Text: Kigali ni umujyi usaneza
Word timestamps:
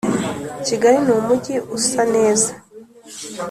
Kigali 0.65 0.97
ni 1.05 1.11
umujyi 1.19 1.55
usaneza 1.77 2.51